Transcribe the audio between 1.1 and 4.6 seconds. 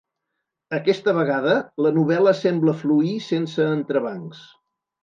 vegada la novel·la sembla fluir sense entrebancs.